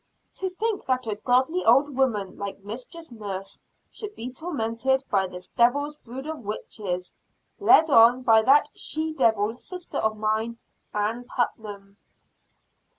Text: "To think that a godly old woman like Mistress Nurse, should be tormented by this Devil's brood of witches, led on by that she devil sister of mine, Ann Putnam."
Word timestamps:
"To 0.37 0.49
think 0.49 0.87
that 0.87 1.05
a 1.05 1.13
godly 1.13 1.63
old 1.63 1.95
woman 1.95 2.35
like 2.35 2.61
Mistress 2.63 3.11
Nurse, 3.11 3.61
should 3.91 4.15
be 4.15 4.31
tormented 4.33 5.03
by 5.11 5.27
this 5.27 5.45
Devil's 5.49 5.95
brood 5.95 6.25
of 6.25 6.39
witches, 6.39 7.13
led 7.59 7.91
on 7.91 8.23
by 8.23 8.41
that 8.41 8.69
she 8.73 9.13
devil 9.13 9.53
sister 9.53 9.99
of 9.99 10.17
mine, 10.17 10.57
Ann 10.91 11.25
Putnam." 11.25 11.97